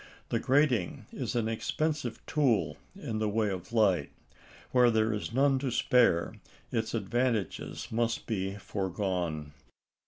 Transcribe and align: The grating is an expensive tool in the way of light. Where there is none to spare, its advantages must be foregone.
The 0.29 0.39
grating 0.39 1.05
is 1.11 1.35
an 1.35 1.47
expensive 1.47 2.25
tool 2.25 2.77
in 2.95 3.19
the 3.19 3.29
way 3.29 3.49
of 3.49 3.71
light. 3.71 4.09
Where 4.71 4.89
there 4.89 5.13
is 5.13 5.31
none 5.31 5.59
to 5.59 5.69
spare, 5.69 6.33
its 6.71 6.95
advantages 6.95 7.91
must 7.91 8.25
be 8.25 8.55
foregone. 8.55 9.51